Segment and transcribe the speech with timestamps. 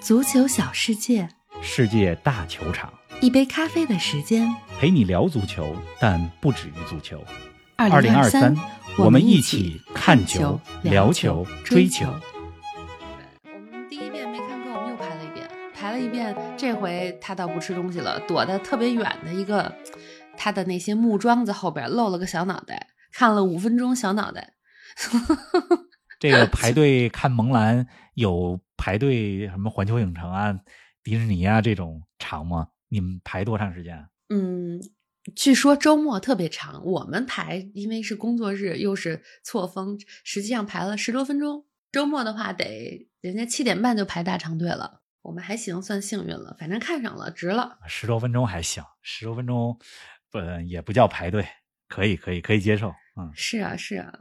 [0.00, 1.28] 足球小世界，
[1.60, 4.48] 世界大球场，一杯咖啡的时间。
[4.78, 7.22] 陪你聊足球，但不止于足球。
[7.76, 8.56] 二零二三，
[8.96, 12.06] 我们一起起看球聊球、追球。
[13.44, 16.34] 我们第一遍没看够，我们又排了一遍，排了一遍。
[16.56, 19.74] 这回他倒不吃东西了，躲得特别远的一个
[20.36, 24.54] 他的那些木桩子后边露了个小脑袋，看了五分钟小脑袋。
[26.18, 30.58] 这个排队看萌兰有排队什么环球影城啊、
[31.02, 32.68] 迪士尼啊这种长吗？
[32.88, 34.08] 你们排多长时间啊？
[34.30, 34.80] 嗯，
[35.36, 41.66] 据说周末特别长，我们排因为是工作日又是错峰，实际上排了十多分钟。
[41.92, 47.78] 周末的话得人家七点半就排大长队了，我们还行，算幸运了，反正看上了，值了。
[47.86, 49.78] 十多分钟还行，十多分钟
[50.30, 51.46] 不也不叫排队，
[51.88, 52.94] 可以可以可以接受。
[53.16, 54.12] 嗯，是啊，是啊，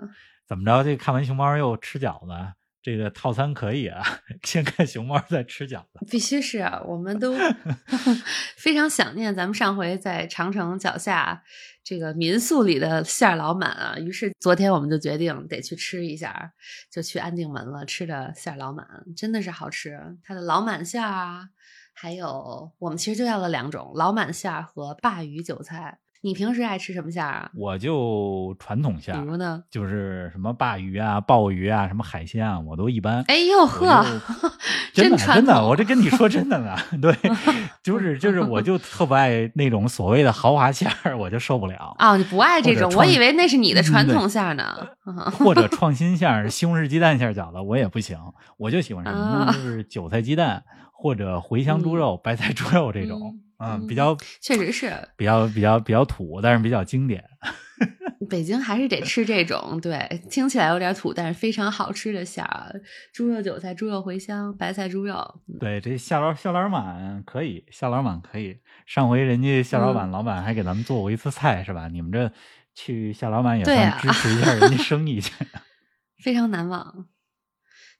[0.48, 0.84] 怎么着？
[0.84, 2.54] 这看完熊猫又吃饺子，
[2.88, 4.02] 这个套餐可以啊。
[4.44, 6.06] 先看熊猫再吃饺子。
[6.10, 7.36] 必须是啊，我们都
[8.56, 11.44] 非常想念咱们上回在长城脚下
[11.84, 13.98] 这个民宿里的馅儿老满啊。
[14.00, 16.54] 于是昨天我们就决定得去吃一下，
[16.90, 20.00] 就去安定门了，吃的馅儿老满，真的是好吃。
[20.24, 21.50] 它的老满馅儿啊，
[21.94, 26.00] 还有我们其实就要了两种老满馅儿和鲅鱼韭菜。
[26.28, 27.50] 你平时爱吃什么馅儿啊？
[27.56, 29.64] 我就传统馅儿，比如呢？
[29.72, 33.24] 就是什么鲅鱼啊、鲍鱼啊、什么海鲜啊，我都一般。
[33.30, 34.06] 哎呦呵，
[34.94, 36.76] 真的真的，我这跟你说真的呢。
[37.02, 37.16] 对，
[37.82, 41.96] 就是就是，我就特不爱那种所谓的豪华馅儿，我就受不了。
[41.98, 44.76] 哦，你不爱这种，我以为那是你的传统馅儿呢。
[45.32, 48.20] 或者创新馅儿，西红柿鸡蛋馅儿饺子我也不行，
[48.58, 50.62] 我就喜欢什么就是韭菜鸡蛋
[50.98, 57.24] 或者茴香猪肉、白菜猪肉这种，嗯比较确实是比较比较比较土，但是比较经典。
[58.28, 62.82] 北京还是得吃这种，对，听起来有点土，但是非常好吃的馅儿，
[63.14, 65.16] 猪肉韭菜、猪肉茴香、白菜猪肉。
[65.48, 68.58] 嗯对，这夏老夏老板可以，夏老板可以。
[68.88, 71.88] 上回人家夏老嗯板老板还给咱们做过一次菜，是吧？
[71.88, 72.30] 你们这
[72.74, 75.32] 去夏老板也算支持一下人家生意去。
[76.22, 77.06] 非常难忘。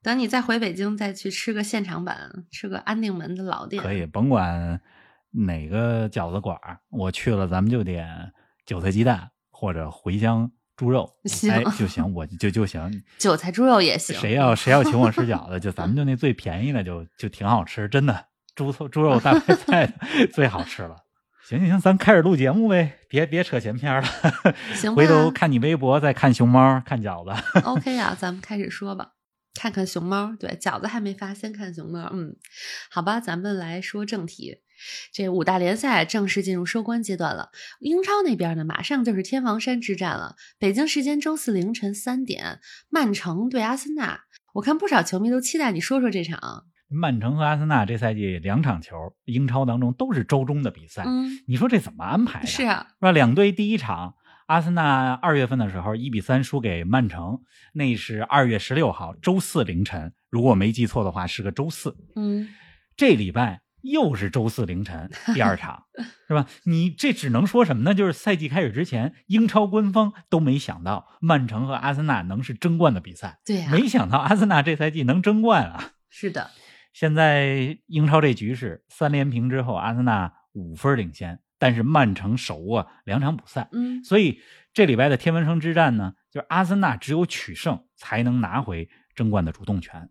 [0.04, 3.82] 等你再回北京，再去吃个现场版，吃个安定门的老店。
[3.84, 4.80] 可以，甭管
[5.32, 8.32] 哪个饺子馆儿，我去了，咱们就点
[8.66, 13.04] 韭菜鸡蛋或者茴香猪肉， 行哎就行，我就就行。
[13.18, 14.16] 韭菜猪肉也行。
[14.18, 19.92] 谁要谁要请我吃饺子，就咱们就那最便宜的就，就挺好吃，真的，猪头猪肉大白菜
[20.32, 20.96] 最好吃了。
[21.44, 24.08] 行行行，咱开始录节目呗，别别扯闲篇了。
[24.74, 27.62] 行回头看你微博，再看熊猫，看饺子。
[27.62, 29.12] OK 啊，咱们开始说吧。
[29.58, 32.10] 看看熊猫，对饺子还没发，先看熊猫。
[32.14, 32.36] 嗯，
[32.90, 34.60] 好吧，咱们来说正题。
[35.12, 40.36] 这五大联赛正式进入收官阶段了，英超那边呢，马上就是天王山之战了。
[40.60, 42.60] 北京时间周四凌晨三点，
[42.90, 44.22] 曼城对阿森纳。
[44.54, 46.66] 我看不少球迷都期待你说说这场。
[46.90, 48.96] 曼城和阿森纳这赛季两场球，
[49.26, 51.04] 英超当中都是周中的比赛。
[51.06, 52.48] 嗯，你说这怎么安排的？
[52.48, 53.12] 是啊，是吧？
[53.12, 54.16] 两队第一场，
[54.48, 57.42] 阿森纳二月份的时候一比三输给曼城，
[57.74, 61.98] 那是二月十六号周四凌晨，如果我没记错的话是个周四。
[62.16, 62.48] 嗯，
[62.96, 65.84] 这礼拜又是周四凌晨第二场，
[66.30, 66.48] 是吧？
[66.64, 67.94] 你这只能说什么呢？
[67.94, 75.92] 就是赛季开始之前，英超官方都没想到曼城和阿森纳能是争冠的比赛，对呀、没想到阿森纳这赛季能争冠啊！
[76.10, 76.52] 是的，
[76.94, 84.40] 现在英超这局势三连平之后，阿森纳五分领先，但是曼城手握两场补赛，嗯，所以
[84.74, 90.10] 这礼拜的天文城之战呢，就是阿森纳只有取胜才能拿回争冠的主动权。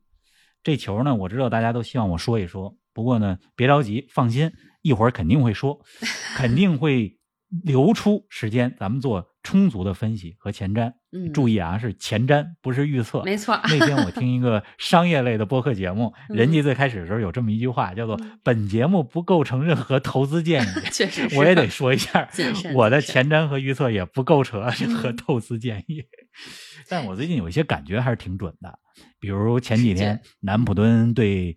[0.62, 4.52] 这球呢，我知道大家都希望我说一说，不过呢，别着急，放心，
[4.82, 5.80] 一会儿肯定会说，
[6.36, 7.18] 肯定会
[7.62, 10.92] 留出时间，咱们做充足的分析和前瞻。
[11.12, 13.22] 嗯，注意啊，是前瞻，不是预测。
[13.22, 20.66] 没错，那天我听一个商业类的播客节目，嗯人家最开始的时候有这么一句话，叫做嗯“本节目不构成任何投资建议”。
[20.92, 22.28] 确实，我也得说一下，
[22.74, 26.04] 我的前瞻和预测也不构成任何嗯投资建议。
[26.90, 28.78] 但我最近有一些感觉还是挺准的，
[29.20, 31.56] 比如前几天南普敦对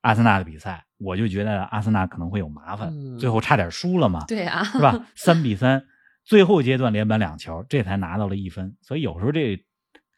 [0.00, 5.06] 阿森纳的比赛，我就觉得阿森纳可能会有麻烦，嗯最后差点输了嘛，对啊，是吧？
[5.14, 5.84] 三比三，
[6.26, 8.76] 最后阶段连扳两球，这才拿到了一分。
[8.82, 9.64] 所以有时候这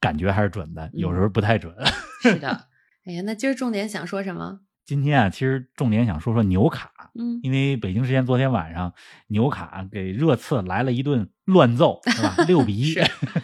[0.00, 1.72] 感觉还是准的，有时候不太准。
[2.22, 2.66] 是的。
[3.05, 4.60] 哎呀，那今儿重点想说什么？
[4.87, 8.94] 今天啊，其实重点想说说纽卡，嗯，因为北京时间昨天晚上，
[9.26, 12.34] 纽卡给热刺来了一顿乱揍，是吧？
[12.49, 12.94] 六比一，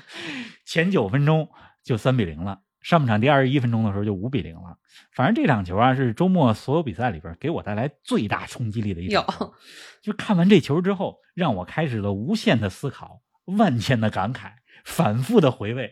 [0.65, 1.51] 前九分钟
[1.83, 4.77] 就三比零了，上半场第二十一分钟的时候就五比零了。
[5.11, 9.55] 反正这场球啊，是周末所有比赛里边给我带来最大冲击力的一场球。
[10.03, 14.53] 就看完这球之后，让我开始了无限的思考、万千的感慨、
[14.85, 15.91] 反复的回味。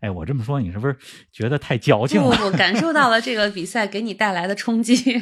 [0.00, 0.96] 哎，我这么说，你是不是
[1.32, 2.36] 觉得太矫情了？
[2.36, 5.18] 不不，感受到了这个比赛给你带来的冲击。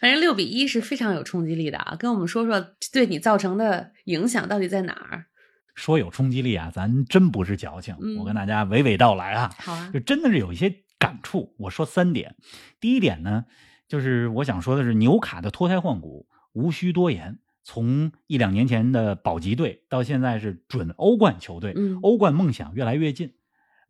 [0.00, 1.96] 反正六比一是非常有冲击力的啊！
[1.98, 2.60] 跟我们说说
[2.92, 5.26] 对你造成的影响到底在哪儿？
[5.74, 9.50] 说有冲击力啊，咱真不是矫情，嗯我跟大家娓娓道来啊。
[9.58, 11.54] 好啊就，真的是有一些感触。
[11.58, 12.36] 我说三点，
[12.80, 13.44] 第一点呢，
[13.88, 17.38] 就是我想说的是，纽卡的脱胎换骨无需多言。
[17.64, 23.34] 从一两年前的保级队到现在是准欧冠球队，嗯欧冠梦想越来越近。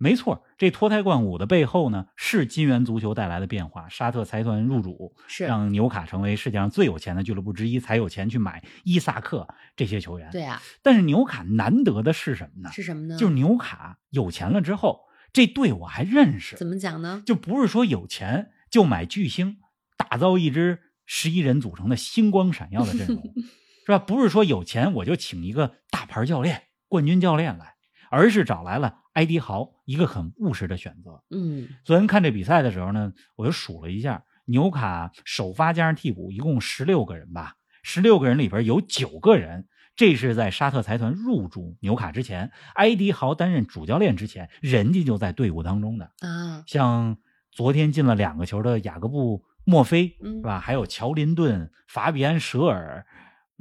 [0.03, 3.89] 没错，这脱胎换骨的背后呢，是金元足球带来的变化。
[3.89, 9.47] 沙特财团入主，是让纽卡成为世界上最有钱的俱乐部之一，才有钱去买伊萨克
[9.77, 10.29] 这些球员。
[10.33, 12.71] 对啊，但是纽卡难得的是什么呢？
[12.73, 13.17] 是什么呢？
[13.17, 15.03] 就是纽卡有钱了之后，
[15.33, 17.23] 这队我还认识，怎么讲呢？
[17.25, 19.59] 就不是说有钱就买巨星，
[19.97, 23.23] 打造一支十一人组成的星光闪耀的阵容，
[23.87, 24.01] 是吧？
[24.01, 27.72] 不是说有钱我就请一个大牌教练、冠军教练来，
[28.13, 31.23] 而是找来了埃迪豪，一个很务实的选择。
[31.31, 39.67] 嗯，昨天看这比赛的时候呢，我就数了一下，纽卡首发加上替补一共十六个人吧，十六个人里边有九个人，
[39.97, 46.05] 这是在沙特财团入驻纽卡之前，埃迪豪担任主教练之前，人家就在队伍当中的。
[46.21, 47.17] 啊，像
[47.51, 50.61] 昨天进了两个球的雅各布·墨菲，嗯是吧？
[50.61, 53.07] 还有乔林顿、法比安·舍尔、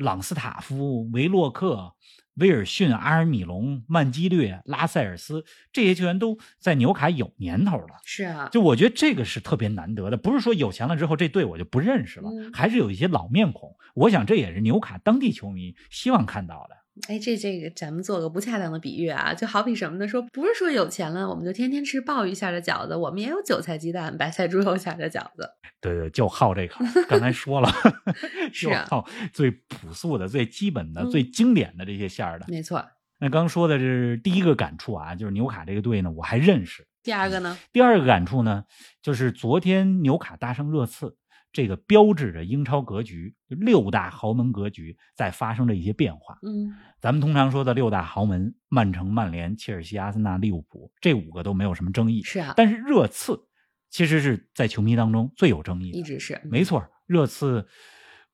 [0.01, 1.93] 朗斯塔夫、维洛克、
[2.35, 8.01] 威尔逊、阿尔米隆、曼基略、拉塞尔斯这些球员都在纽卡有年头了。
[8.03, 13.75] 是啊，就我觉得这个是特别难得的，不是说有钱了之后这队我就不认识了，嗯还是有一些老面孔。
[13.93, 16.77] 我想这也是纽卡当地球迷希望看到的。
[17.07, 20.07] 哎，这这个咱们做个不恰当的比喻啊，就好比什么呢？
[20.07, 25.49] 说不是说有钱了我们就天天吃鲍鱼馅的饺子，我们也有韭菜鸡蛋、白菜猪肉馅的饺子。
[25.79, 26.85] 对对，就好这口。
[27.09, 27.69] 刚才说了，
[28.53, 32.45] 是啊就好最朴素的、最基本的、嗯最经典的这些馅儿的。
[32.47, 32.85] 没错。
[33.19, 36.87] 那刚说的是第一个感触啊，就是纽卡这个队呢，我还认识。
[37.03, 37.57] 第二个呢？
[37.71, 38.63] 第二个感触呢，
[39.01, 41.15] 就是昨天纽卡大胜热刺，
[41.51, 46.39] 这个标志着英超格局六大豪门格局在发生着一些变化。
[46.43, 52.23] 嗯，咱们通常说的六大豪门，曼城、曼联、切尔西、阿森纳、利物浦，这五个都没有什么争议。
[52.23, 53.47] 是啊，但是热刺
[53.89, 57.67] 其实是在球迷当中最有争议的，一直是没错，热刺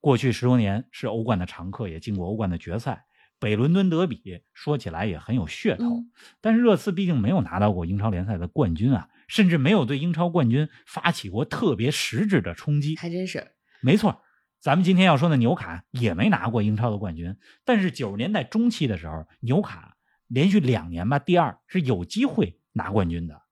[0.00, 3.04] 过去十多年是欧冠的常客，也进过欧冠的决赛。
[3.40, 6.10] 北伦敦德比说起来也很有噱头，嗯
[6.40, 12.96] 但是热刺毕竟没有拿到过英超联赛的冠军啊，甚至没有对英超冠军发起过特别实质的冲击。
[12.96, 13.52] 还真是。
[13.80, 14.20] 没错，
[14.60, 19.96] 咱们今天要说的纽卡也没拿过英超的冠军，但是九十年代中期的时候，纽卡
[20.26, 23.42] 连续两年吧，第二是有机会拿冠军的。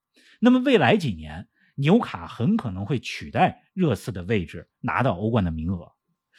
[0.40, 1.46] 那么未来几年，
[1.76, 5.92] 纽卡很可能会取代热刺的位置，拿到欧冠的名额。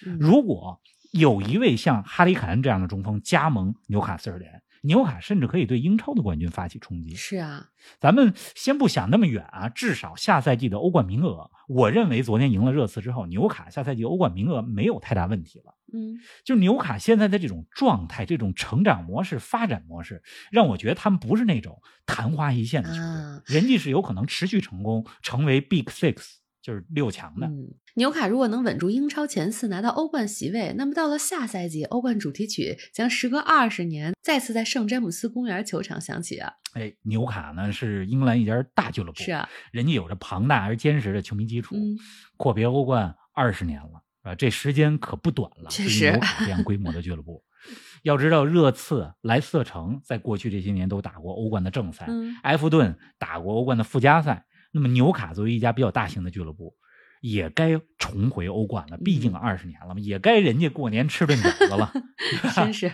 [0.05, 0.81] 嗯如果
[1.11, 7.15] 有一位像哈里凯恩这样的中锋加盟纽卡斯尔联，纽卡甚至可以对英超的冠军发起冲击。
[7.15, 7.69] 是啊，
[7.99, 15.73] 咱们先不想那么远啊，至少下赛季的欧冠名额，我认为昨天赢了热刺之后，纽卡下赛季欧冠名额没有太大问题了。
[15.93, 20.21] 嗯，就纽卡现在的这种状态、这种成长模式、发展模式，
[20.51, 26.36] 让我觉得他们不是那种昙花一现的球队，啊人家是有可能持续成功，成为 Big Six，
[26.67, 27.47] 就是六强的。
[27.47, 36.51] 嗯，纽卡如果能稳住英超前四，拿到欧冠席位，那么到了下赛季，欧冠主题曲将时隔二十年再次在圣詹姆斯公园球场响起啊！
[36.73, 41.95] 哎，纽卡呢是英格兰一家大俱乐部，是啊，人家有着庞大而坚实的球迷基础，嗯，
[42.35, 45.69] 阔别欧冠二十年了，啊，这时间可不短了。
[45.69, 47.41] 确实纽卡这样规模的俱乐部，
[48.03, 54.43] 要知道热刺、莱斯特城在过去这些年都打过欧冠的正赛，嗯埃弗顿打过欧冠的附加赛。
[54.71, 56.75] 那么纽卡作为一家比较大型的俱乐部，
[57.21, 58.97] 也该重回欧冠了。
[58.97, 61.91] 毕竟嗯二十年了嘛，也该人家过年吃顿饺子了。
[62.55, 62.91] 真是，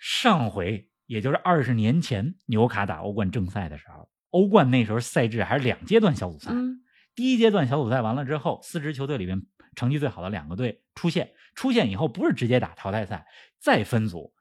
[0.00, 6.50] 上回也就是二十年前，纽卡打欧冠正赛的时候，欧冠那时候赛制还是两阶段小组赛。
[6.52, 6.80] 嗯
[7.16, 9.42] 第一阶段小组赛完了之后，四支球队里面
[9.74, 13.26] 成绩最好的两个队出现，出现以后不是直接打淘汰赛，
[13.58, 14.32] 再分组，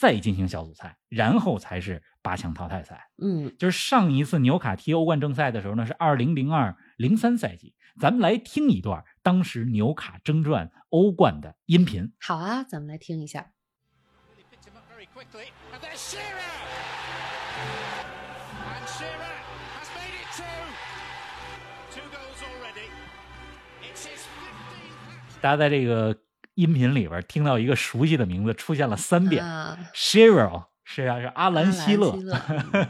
[0.00, 3.10] 再进行小组赛，然后才是八强淘汰赛。
[3.22, 7.74] 嗯，就是上一次纽卡踢欧冠正赛的时候呢，是二零零二零三赛季。
[8.00, 12.14] 咱们来听一段当时纽卡争传欧冠的音频。
[12.18, 13.50] 好啊，咱们来听一下。
[25.42, 26.16] 大家在这个
[26.60, 32.12] 音频里边听到一个熟悉的名字出现了三遍、啊 s h e r y l 是啊，是阿兰希勒。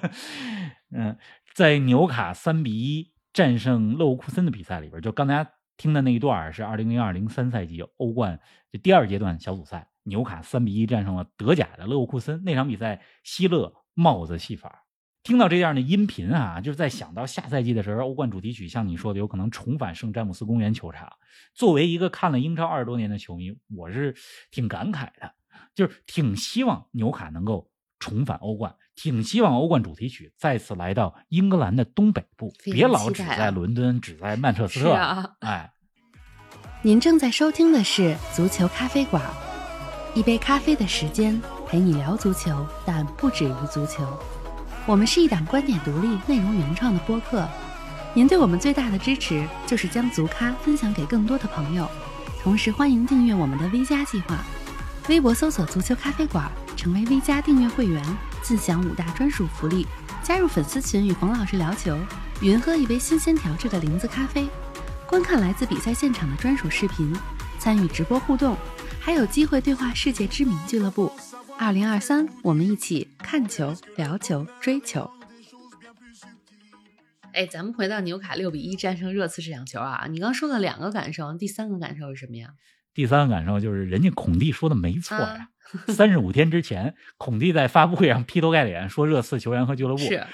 [0.91, 1.17] 嗯，
[1.55, 5.47] 在纽卡三比一战胜勒沃库森的比赛里边，就刚才
[5.77, 8.41] 听的那一段是二零零二零三赛季欧冠
[8.73, 12.43] 就第二阶段小组赛，纽卡三比一战胜了德甲的勒沃库森。
[12.43, 14.80] 那场比赛，希勒帽子戏法，
[15.23, 21.13] 听到这样的音频啊，就是在想到下赛季的时候，欧冠主题曲像你说的有可能重返圣詹姆斯公园球场。
[21.55, 24.15] 作为一个看了英超二十多年的球迷，我是
[24.51, 25.35] 挺感慨的，
[25.75, 34.95] 就是挺希望纽卡能够重返欧冠，挺希望欧冠主题曲再次来到英格兰的东北部，别老只在伦敦，只在曼彻斯特。
[34.95, 35.71] 啊哎，
[36.83, 39.23] 您正在收听的是足球咖啡馆，
[40.15, 44.19] 一杯咖啡的时间陪你聊足球，但不止于足球。
[44.87, 47.47] 我们是一档观点独立、内容原创的播客。
[48.15, 51.89] 您对我们最大的支持就是将足咖分享给更多的朋友，
[52.43, 54.39] 同时欢迎订阅我们的 V 加计划。
[55.09, 58.03] 微博搜索“足球咖啡馆”，成为 V 加订阅会员，
[58.43, 59.87] 自享五大专属福利：
[60.23, 61.97] 加入粉丝群与冯老师聊球，
[62.41, 64.49] 云喝一杯新鲜调制的零子咖啡，
[65.07, 67.15] 观看来自比赛现场的专属视频，
[67.59, 68.57] 参与直播互动，
[69.01, 71.11] 还有机会对话世界知名俱乐部。
[71.59, 75.11] 二零二三，我们一起看球、聊球、追球。
[77.33, 82.51] 哎，咱们回到纽卡六比一战胜热刺这场球啊，你刚说了两个感受，第三个感受是什么呀？
[82.93, 85.49] 第三个感受就是，人家孔蒂说的没错啊呀。
[85.89, 90.27] 三十五天之前，孔蒂在发布会上劈头盖脸说热刺球员和俱乐部，是，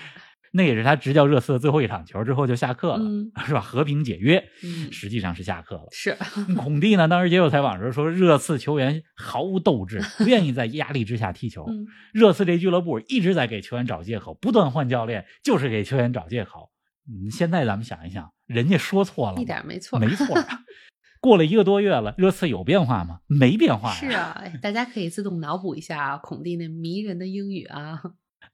[0.56, 3.60] 那也是他执教热刺的最后一场球之后就下课了，嗯 是吧？
[3.60, 5.86] 和平解约，嗯，实际上是下课了。
[5.92, 6.16] 是，
[6.56, 11.66] 孔蒂呢，当时接受采访的时候说，热刺球员毫无斗志，不愿意在压力之下踢球。
[11.68, 16.70] 嗯，热刺这俱乐部一直在给球员找借口，不断换教练，就是给球员找借口。
[17.08, 20.62] 嗯，现在咱们想一想，人家说错了一点没错，没错啊。
[21.20, 23.20] 过了一个多月了，热刺有变化吗？
[23.26, 23.94] 没变化呀。
[23.94, 28.00] 是啊，哎，大家可以自动脑补一下啊，孔蒂那迷人的英语啊，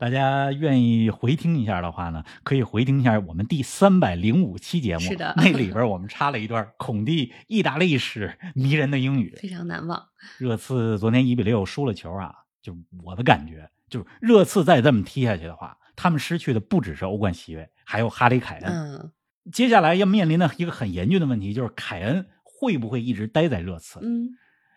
[0.03, 5.01] 大家愿意回听一下的话呢，可以回听一下我们第三百零五期节目。
[5.01, 9.39] 是的 那里边我们插了一段孔蒂意大利式迷人的英语。
[9.41, 10.05] 非常难忘。
[10.39, 18.73] 热刺昨天一比六输了球啊，就我的感觉就是热刺再这么踢下去的话，他们失去的不只是欧冠席位，还有哈里凯恩。
[18.73, 19.13] 嗯
[19.53, 24.01] 接下来要面临的一个很严峻的问题就是凯恩会不会一直待在热刺？
[24.03, 24.31] 嗯，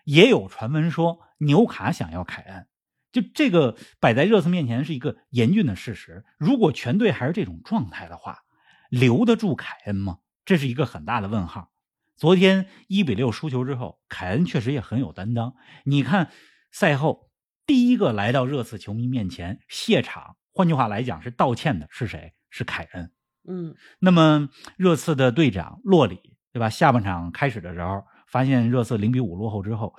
[0.04, 2.68] 也有传闻说纽卡想要凯恩，
[3.16, 6.26] 就这个摆在热刺面前是一个严峻的事实。
[6.38, 8.40] 如果全队还是这种状态的话，
[8.90, 10.18] 留得住凯恩吗？
[10.44, 11.72] 这是一个很大的问号。
[12.18, 15.56] 昨天一比六输球之后，凯恩确实也很有担当。
[15.86, 16.30] 你看
[16.74, 17.32] 赛后
[17.66, 22.34] 第一个来到热刺球迷面前谢场，换句话来讲是道歉的是谁？
[22.50, 23.14] 是凯恩。
[23.48, 26.70] 嗯，那么热刺的队长洛里，对吧？
[26.70, 29.96] 下半场开始的时候，发现热刺零比五落后之后，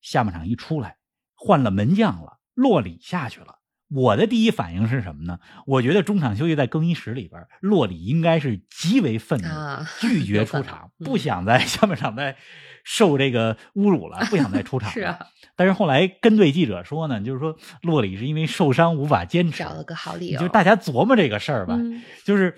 [0.00, 0.96] 下半场一出来
[1.34, 3.60] 换了门将了，洛里下去了。
[3.88, 5.38] 我的第一反应是什么呢？
[5.64, 12.36] 我觉得中场休息在更衣室里边，洛里应该是极为愤怒，啊拒绝出场，嗯不想在 下半场再
[12.84, 14.92] 受这个侮辱了，不想再出场 了。
[14.92, 15.18] 是啊，
[15.56, 20.40] 但是后来跟队记者说呢，就是说洛里是因为受伤无法坚持，找了个好理由。
[20.40, 22.54] 就大家琢磨这个事儿吧，嗯就是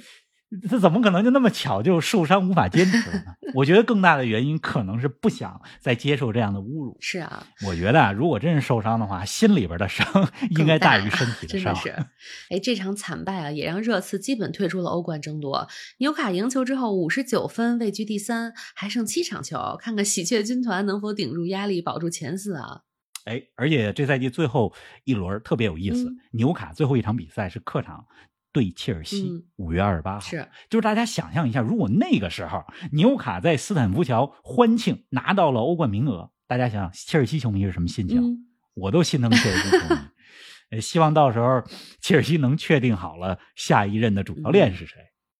[0.68, 3.34] 他怎么可能就那么巧就受伤无法坚持了呢？
[3.54, 6.96] 我觉得更大的原因可能是不想再接受这样的侮辱。
[7.00, 10.06] 是啊，我觉得啊，如果真是受伤的话，心里边的伤
[10.50, 11.74] 应该大于身体的伤。
[11.74, 12.06] 真的是，
[12.50, 15.68] 哎，这场惨败啊，也让热刺基本退出了欧冠争夺。
[15.98, 22.80] 纽卡赢球之后，五十九分位居第三，还剩七场球，看看喜鹊军团能否顶住压力，保住前四啊！
[23.26, 24.72] 哎，而且这赛季最后
[25.04, 28.06] 一轮特别有意思，嗯纽卡最后一场比赛是客场
[28.52, 30.20] 对切尔西嗯，五、月二十八号。
[30.20, 38.20] 是，就是大家想象一下，如果那个时候纽卡在斯坦福桥欢庆拿到了欧冠名额，大家想想切尔西球迷是什么心情？
[38.20, 40.00] 嗯，我都心疼切尔西球迷。
[40.70, 41.64] 呃，希望到时候
[42.00, 44.98] 切尔西能确定好了下一任的主教练是谁，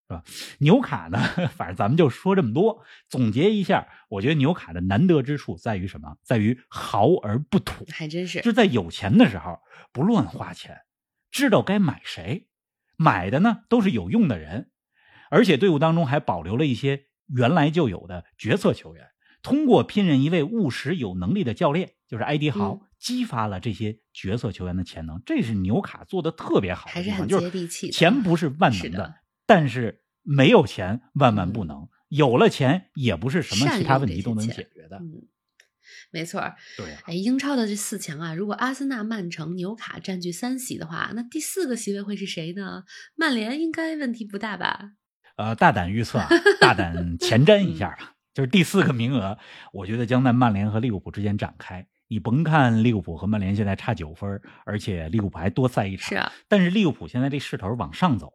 [0.09, 0.25] 是吧？
[0.59, 1.19] 纽卡呢，
[1.55, 2.83] 反正咱们就说这么多。
[3.09, 6.17] 总结一下，我觉得纽卡的难得之处在于什么？
[6.25, 7.85] 在于豪而不土。
[7.91, 9.61] 还真是就在有钱的时候
[9.93, 10.77] 不乱花钱，
[11.31, 12.49] 知道该买谁，
[13.01, 14.71] 买的呢都是有用的人，
[15.31, 19.07] 而且队伍当中还保留了一些原来就有的角色球员，
[19.43, 22.81] 通过聘任一位务实有能力的教练，就是埃迪豪，嗯。
[23.01, 29.15] 激发了这些角色球员的潜能，这是纽卡做的特别好的地方，还是很就是接地气钱不是万能是的
[29.47, 31.67] 但是没有钱万万不嗯。
[31.67, 34.99] 能，有了钱也不是什么其他问题都能解决的。
[34.99, 35.23] 嗯，
[36.11, 36.55] 没错儿。
[36.77, 42.85] 对啊，哎，英超的这四强啊，如果阿森纳、曼城、纽卡占据三席的话，那第四个席位会是谁呢？
[43.17, 44.93] 曼联应该问题不大吧？
[45.37, 46.29] 呃，大胆预测啊，
[46.61, 49.39] 大胆前瞻一下吧，就是第四个名额，
[49.73, 51.87] 我觉得将在曼联和利物浦之间展开。
[52.09, 58.33] 你甭看利物浦和曼联现在差九分，而且利物浦还多赛一场，是啊，但是利物浦现在这势头往上走，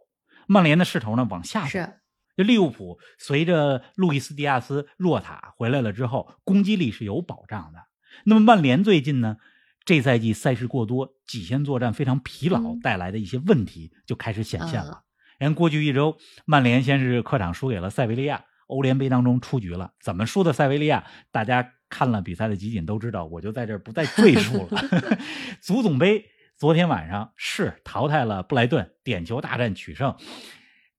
[0.47, 1.67] 曼联的势头呢往下走。
[1.67, 1.89] 是
[2.35, 7.79] 就利物浦随着路易斯·迪亚斯、若塔回来了之后，攻击力是有保障的。
[8.25, 9.37] 那么曼联最近呢，
[9.83, 15.03] 这赛季赛事过多，几线作战非常疲劳嗯带来的一些问题就开始显现嗯了。
[15.37, 19.91] 人过去一周，曼联先是客场输给了塞维利亚，欧联杯当中出局了。
[20.01, 21.05] 怎么输的塞维利亚？
[21.31, 24.81] 大家看了比赛的集锦都知道，我就在这儿不再赘述了。
[25.61, 26.25] 足总杯
[26.57, 30.15] 昨天晚上是淘汰了布莱顿，点球大战取胜。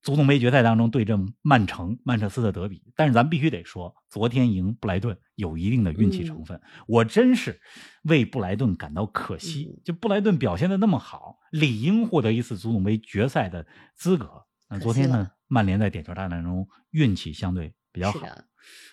[0.06, 6.60] 足总杯决赛当中对阵曼城、曼彻斯特德比，但是咱必须得说，昨天赢布莱顿有一定的运气成分。
[6.86, 7.60] 我真是
[8.04, 14.44] 为布莱顿感到可惜，嗯就布莱顿表现的那么好，理应获得一次足总杯决赛的资格。
[14.68, 18.20] 那昨天呢，曼联在点球大战中运气相对比较好。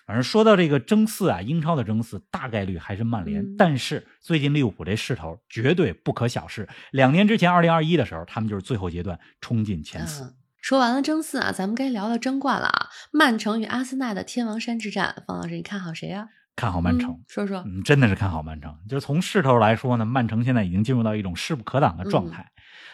[0.08, 6.68] 反正说到这个争四啊，英超的争四大概率还是曼联，嗯但是最近利物浦这势头绝对不可小视。
[6.90, 10.24] 两年之前，二零二一的时候，他们就是最后阶段冲进前四。
[10.24, 10.34] 嗯。
[10.64, 12.88] 说完了争四啊，咱们该聊聊争冠了啊！
[13.12, 16.30] 曼城与阿森纳的天王山之战，方老师你看好谁啊？
[16.56, 17.62] 看好曼城嗯，说说。
[17.66, 18.74] 嗯，真的是看好曼城。
[18.88, 22.50] 就是从势头来说呢，曼城现在已经进入到一种势不可挡的状态。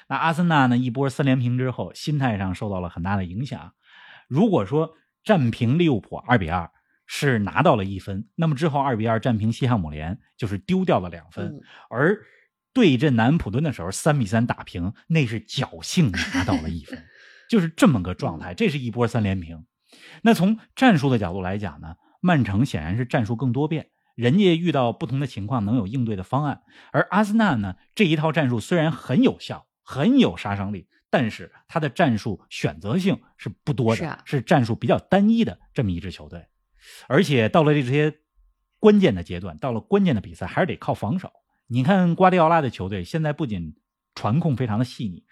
[0.09, 3.73] 那阿森纳呢，一波三连平之后，心态上受到了很大的影响。
[4.27, 6.69] 如果说战平利物浦二比二
[7.07, 12.19] 是拿到了一分，那么之后二比二战平西汉姆联就是丢掉了两分，嗯而
[12.73, 17.05] 对阵南安普敦的时候三比三打平，那是侥幸拿到了一分，
[17.51, 18.55] 就是这么个状态。
[18.55, 19.67] 这是一波三连平。
[20.23, 36.47] 那从战术的角度来讲呢，曼城显然是战术更多变，人家遇到不同的情况能有应对的方案，而阿森纳呢这一套战术虽然很有效，很有杀伤力，但是他的战术选择性是不多的，是啊战术比较单一的这么一支球队，
[37.09, 38.21] 而且到了这些
[38.79, 41.33] 关键的阶段，到了关键的比赛，还是得靠防守。
[41.67, 43.75] 你看瓜迪奥拉的球队现在不仅
[44.15, 45.25] 传控非常的细腻，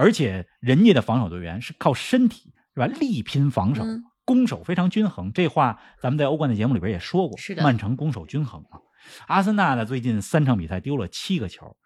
[0.00, 5.30] 而且人家的防守队员是靠身体是吧力拼防守，嗯攻守非常均衡。
[5.32, 8.80] 这话咱们在欧冠的节目里边也说过，是的曼城攻守均衡嘛。
[9.26, 11.76] 阿森纳呢，最近三场比赛丢了七个球，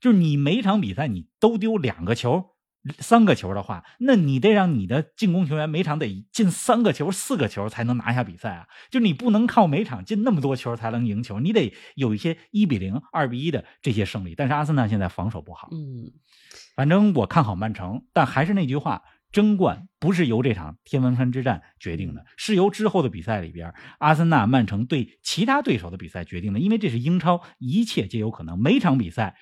[0.00, 2.53] 就是你每场比赛你都丢两个球。
[2.98, 8.68] 三个球的话，那你得让你的进攻球员每场得进三个球、四个球才能拿下比赛啊！
[8.90, 14.34] 就你不能靠每场进那么多球才能赢球，你得有一些一比零、二比一的这些胜利。
[14.34, 16.12] 但是阿森纳现在防守不好，嗯，
[16.76, 26.60] 反正我看好曼城，但还是那句话，争冠不是由这场天文山之战决定的，是由之后的比赛里边，阿森纳、曼城对其他对手的比赛决定的。
[26.60, 29.36] 因为这是英超，一切皆有可能，每场比赛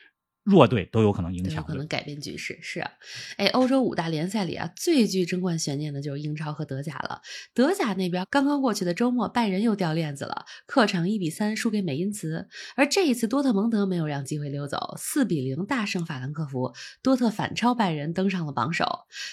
[0.44, 1.62] 弱队都有可能影响有。
[1.62, 2.58] 可能改变局势。
[2.60, 2.90] 是啊，
[3.36, 7.20] 哎，欧洲五大联赛里啊，最具争冠悬念的就是英超和德甲了。
[7.54, 12.48] 德甲那边刚刚过去的周末，拜仁又掉链子了，客场一比三输给美因茨。
[12.76, 18.84] 而这一次，多特蒙德没有让机会溜走，四比零大胜法兰克福，多特反超拜仁，登上了榜首。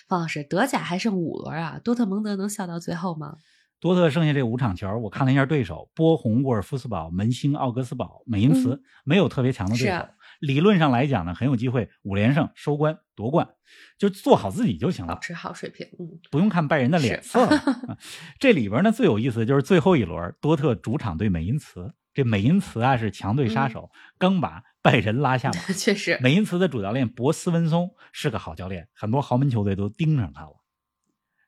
[0.08, 3.38] 方老师，德甲还剩五轮啊，多特蒙德能笑到最后吗？
[3.82, 10.06] 多特剩下这五场球，我看了一下对手：波鸿、沃尔夫斯堡、门兴、奥格斯堡、美因茨，嗯没有特别强的对手。
[10.39, 13.49] 理论上来讲呢，很有机会五连胜收官夺冠，
[13.97, 15.19] 就做好自己就行了保。
[15.19, 17.47] 持好水平，嗯，不用看拜仁的脸色
[18.39, 21.93] 这里边呢最有意思的就是最后一轮，多特主场对美因茨。
[22.12, 25.60] 这美因茨啊是强队杀手，刚把拜仁拉下马。
[25.73, 30.59] 确实，美因茨的主教练博斯文松是个好教练，很多豪门球队都盯上他了。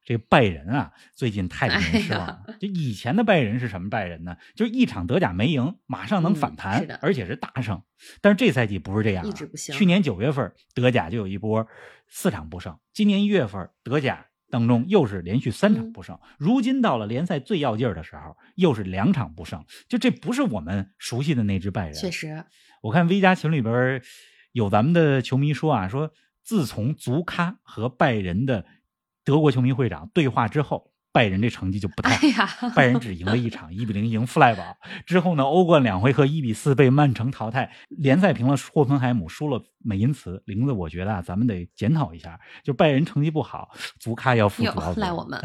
[0.03, 2.43] 这拜仁啊，最近太令人失望了。
[2.59, 4.37] 就以前的拜仁是什么拜仁呢？
[4.55, 7.81] 就是一场德甲没赢，马上能反弹，而且是大胜。
[8.19, 11.67] 但是这赛季不是这样、啊，一直不行去年九月份德甲就有一波
[12.07, 19.63] 四场不胜，今年一月份德甲当中又是连续三场不胜，如今到了联赛最要劲儿的时候，又是两场不胜。
[19.87, 21.93] 就这不是我们熟悉的那支拜仁。
[21.93, 22.43] 确实，
[22.81, 24.01] 我看 V 加群里边
[24.51, 26.11] 有咱们的球迷说啊，说
[26.43, 28.65] 自从足咖和拜仁的
[29.23, 32.73] 德国球迷会长对话之后，拜仁这成绩就不太好哎。
[32.75, 34.63] 拜仁只赢了一场，一比零赢弗赖堡。
[35.05, 40.41] 之后呢，欧冠两回合一比四被曼城淘汰，联赛平了霍芬海姆，输了美因茨。
[40.45, 45.41] 玲子，我觉得啊，咱们得检讨一下，就拜仁成绩不好，足咖要负主要责任赖我们。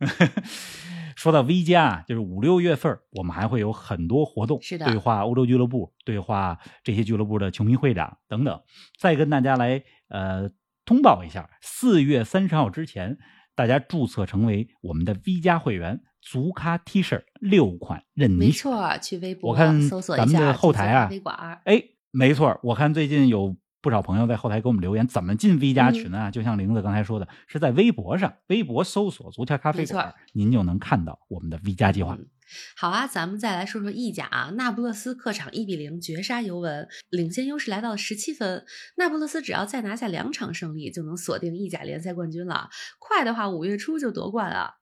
[1.16, 8.62] 说到 V 加啊，就是五六月份儿我们还会有很多活动，是的对话欧洲俱乐部，对话这些俱乐部的球迷会长等等，
[9.00, 10.48] 再跟大家来呃
[10.88, 13.18] 通报一下，四月三十号之前，
[13.54, 18.72] 大家注册成为我们的 V 加会员，足咖 T 恤六款任你没选。
[18.72, 26.30] 错，去微博我看搜索一下咱们的后台啊足球咖啡馆哎，没错，我看最近有不少朋友在后台给我们留言，怎么进 V 加群啊？
[26.30, 32.14] 就像玲子刚才说的，是在微博上，微博搜索“足球咖啡馆”，您就能看到我们的 V 加计划。
[32.18, 32.26] 嗯
[32.76, 38.64] 好啊，咱们再来说说意甲啊，那不勒斯客场一比零绝杀尤文，领先优势来到了十七分。
[38.96, 42.70] 那不勒斯只要再拿下两场胜利，就能锁定意甲联赛冠军了。
[42.98, 44.74] 快的话，五月初就夺冠啊。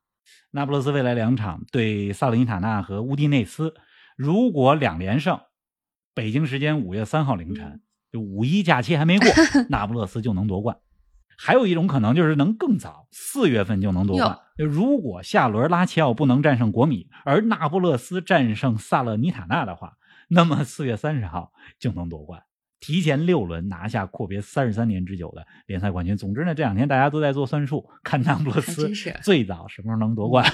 [0.50, 3.74] 那不勒斯未来两场对萨勒尼塔纳和乌迪内斯，
[4.16, 5.40] 如果两连胜，
[6.14, 9.28] 北京时间五月三号凌晨，就五一假期还没过，
[9.68, 10.78] 那不勒斯就能夺冠。
[11.38, 14.38] 还有一种可能就是能更早，四月份就能夺冠。
[14.56, 22.42] 如果下轮拉齐奥不能战胜国米，而那不勒斯战胜萨勒尼塔纳的话，那么四月三十号就能夺冠。
[22.86, 26.16] 提前六轮拿下阔别三十三年之久的联赛冠军。
[26.16, 28.88] 总之呢，这两天大家都在做算术，看那不勒斯
[29.24, 30.48] 最早什么时候能夺冠。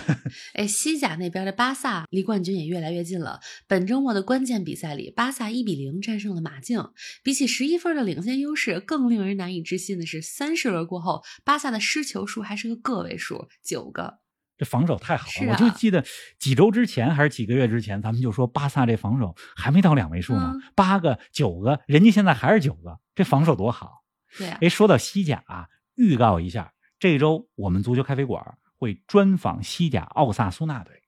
[0.54, 3.38] 哎，西甲那边的巴萨离冠军也越来越近了。
[3.68, 6.82] 本周末的关键比赛里，巴萨一比零战胜了马竞。
[7.22, 14.21] 比起十一分的领先优势，更令人难以置信的是，三十轮过后，巴萨的失球数还是个个位数，九个。
[14.62, 16.04] 这防守太好了，我就记得
[16.38, 24.04] 几周之前还是几个月之前，咱们就说巴萨这防守还没到两位数呢，八个、九个，人家现在还是九个，这防守多好。
[24.38, 28.40] 对，哎，说到西甲啊，预告一下，这周我们足球咖啡馆
[28.78, 31.02] 会专访西甲奥萨苏纳队。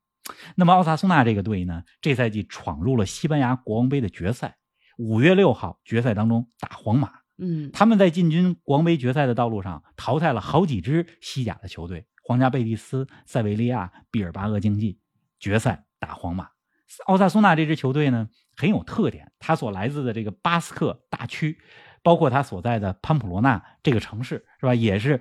[0.57, 4.57] 那么奥萨苏纳这个队呢，这赛季闯入了西班牙国王杯的决赛，
[4.99, 7.13] 五月六号决赛当中打皇马。
[7.39, 12.05] 嗯，他们在进军国王杯决赛的道路上淘汰了好几支西甲的球队。
[12.27, 14.99] 皇家贝蒂斯、塞维利亚、毕尔巴鄂竞技
[15.39, 16.49] 决赛打皇马。
[17.05, 21.59] 奥萨苏纳这支球队呢很有特点，他所来自的这个巴斯克大区，
[22.03, 24.75] 包括他所在的潘普罗纳这个城市，是吧？
[24.75, 25.21] 也是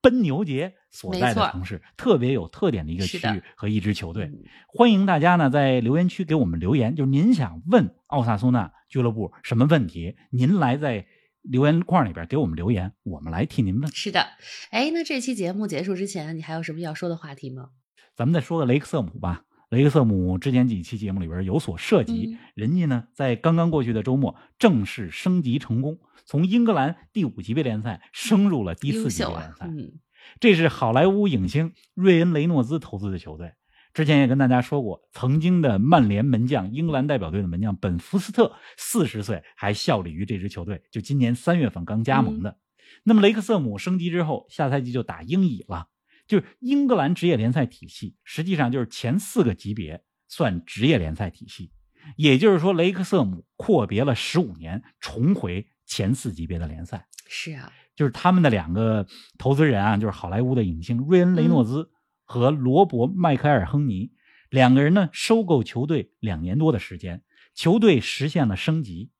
[0.00, 4.30] 奔牛节所在的城市，特别有特点的一个区域和一支球队。
[4.68, 11.04] 欢迎大家呢在留言区给我们留言，就是您想问奥萨苏纳俱乐部什么问题，您来在。
[11.44, 13.90] 留言框里边给我们留言，我们来替您问。
[13.92, 14.26] 是的，
[14.70, 17.70] 哎，那这期节目结束之前，你还有什么要说的话题吗？
[18.16, 19.44] 咱们再说个雷克瑟姆吧。
[19.70, 29.66] 雷克瑟姆之前几期节目里边有所涉及，人家呢在刚刚过去的周末正式升级成功，从英格兰第五级别联赛升入了第四级别联赛。
[29.66, 29.98] 嗯，
[30.38, 33.52] 这是好莱坞影星瑞恩·雷诺兹投资的球队。
[33.94, 42.58] 之前也跟大家说过，曾经的曼联门将、英格兰代表队的门将本·福斯特，四十岁还效力于这支球队，就今年三月份刚加盟的。
[43.04, 45.86] 那么雷克瑟姆升级之后，下赛季就打英乙了，
[46.26, 51.70] 就是英格兰职业联赛体系，实际上就是前四个级别算职业联赛体系。
[52.16, 57.06] 也就是说，雷克瑟姆阔别了十五年，重回前四级别的联赛。
[57.28, 59.06] 是啊，就是他们的两个
[59.38, 61.90] 投资人啊，就是好莱坞的影星瑞恩·雷诺兹。
[62.24, 64.12] 和罗伯·迈克尔·亨尼
[64.50, 67.22] 两个人呢，收购球队两年多的时间，
[67.54, 69.10] 球队实现了升级，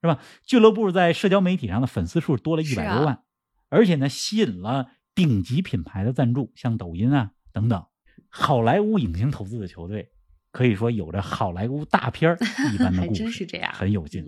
[0.00, 0.20] 是吧？
[0.44, 3.22] 俱乐部在社交媒体上的粉丝数多了一百多万，
[3.68, 7.84] 而且呢，吸引了顶级品牌的赞助，像抖音啊等等。
[8.28, 10.10] 好莱坞影星投资的球队，
[10.50, 12.38] 可以说有着好莱坞大片儿
[12.72, 14.24] 一般的 故事，真是这样，很有劲。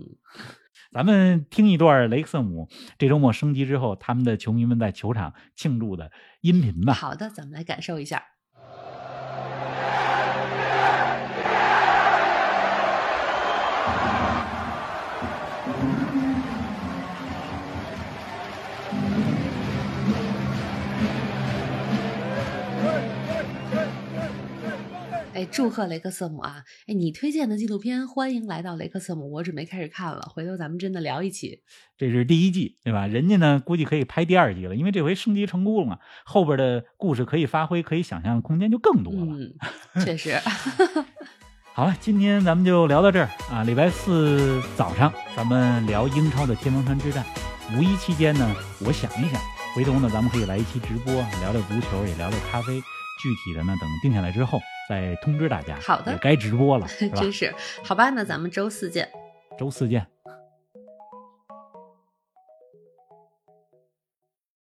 [0.91, 6.93] 咱们听一段雷克瑟姆这周末升级之后，他们的球迷们在球场庆祝的音频吧。
[6.93, 8.23] 好的，咱们来感受一下。
[25.37, 26.63] 哎，祝贺雷克瑟姆啊！
[26.87, 30.31] 哎，你推荐的纪录片《欢迎来到雷克瑟姆》，我准备开始看了。
[30.33, 31.61] 回头咱们真的聊一期。
[31.95, 33.05] 这是第一季，对吧？
[33.05, 35.99] 人家呢，估计可以拍第二季了，因为这回升级成功了嘛。
[36.25, 39.53] 后边的故事可以发挥、可以想象的空间就更多了。
[39.93, 40.35] 嗯，确实。
[41.71, 43.61] 好了，今天咱们就聊到这儿啊！
[43.61, 47.23] 礼拜四早上咱们聊英超的天王山之战。
[47.75, 49.39] 五一期间呢，我想一想，
[49.75, 52.81] 回头呢咱们可以来一期直播，聊聊足球，也聊聊咖啡。
[53.21, 55.77] 具体的呢，等定下来之后再通知大家。
[55.79, 58.09] 好的，该直播了， 真是好吧？
[58.09, 59.09] 那咱们周四见。
[59.57, 60.05] 周四见。